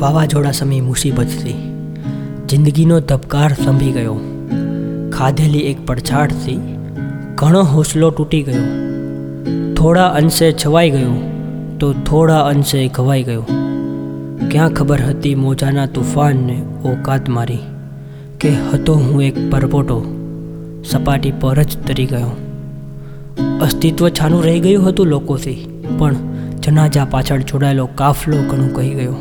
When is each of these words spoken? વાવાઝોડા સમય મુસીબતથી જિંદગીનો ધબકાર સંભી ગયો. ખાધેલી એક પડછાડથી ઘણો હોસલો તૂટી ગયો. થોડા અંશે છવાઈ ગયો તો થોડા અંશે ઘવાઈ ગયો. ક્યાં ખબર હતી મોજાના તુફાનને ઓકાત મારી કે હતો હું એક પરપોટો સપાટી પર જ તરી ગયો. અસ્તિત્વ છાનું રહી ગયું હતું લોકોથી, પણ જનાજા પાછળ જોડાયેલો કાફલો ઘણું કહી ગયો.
વાવાઝોડા 0.00 0.50
સમય 0.50 0.80
મુસીબતથી 0.80 1.54
જિંદગીનો 2.48 3.00
ધબકાર 3.00 3.52
સંભી 3.64 3.92
ગયો. 3.92 4.14
ખાધેલી 5.12 5.58
એક 5.58 5.86
પડછાડથી 5.86 6.60
ઘણો 7.34 7.62
હોસલો 7.62 8.10
તૂટી 8.10 8.42
ગયો. 8.42 8.62
થોડા 9.74 10.06
અંશે 10.06 10.52
છવાઈ 10.52 10.90
ગયો 10.90 11.10
તો 11.80 11.92
થોડા 11.92 12.38
અંશે 12.38 12.88
ઘવાઈ 12.88 13.22
ગયો. 13.22 13.44
ક્યાં 14.50 14.70
ખબર 14.70 15.02
હતી 15.02 15.34
મોજાના 15.34 15.86
તુફાનને 15.86 16.56
ઓકાત 16.84 17.28
મારી 17.28 17.58
કે 18.40 18.54
હતો 18.72 18.94
હું 18.94 19.22
એક 19.22 19.50
પરપોટો 19.50 19.98
સપાટી 20.90 21.32
પર 21.40 21.62
જ 21.62 21.76
તરી 21.86 22.06
ગયો. 22.06 22.32
અસ્તિત્વ 23.62 24.08
છાનું 24.08 24.44
રહી 24.44 24.60
ગયું 24.60 24.88
હતું 24.88 25.06
લોકોથી, 25.06 25.82
પણ 25.98 26.14
જનાજા 26.62 27.04
પાછળ 27.04 27.42
જોડાયેલો 27.42 27.88
કાફલો 27.94 28.36
ઘણું 28.36 28.74
કહી 28.74 28.90
ગયો. 28.90 29.14